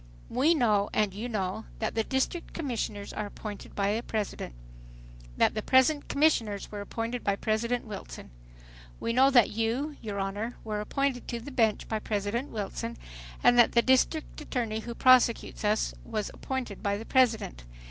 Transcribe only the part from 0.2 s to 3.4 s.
"We know and you know, that the District Commissioners are